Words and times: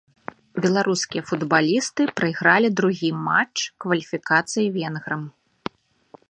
Беларускія 0.65 1.23
футбалісты 1.31 2.07
прайгралі 2.21 2.67
другі 2.79 3.09
матч 3.27 3.57
кваліфікацыі 3.85 4.73
венграм. 4.81 5.23